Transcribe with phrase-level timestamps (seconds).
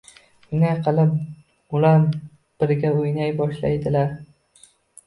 [0.45, 1.13] Shunday qilib
[1.81, 2.09] ular
[2.65, 4.15] birga o‘ynay boshlaydilar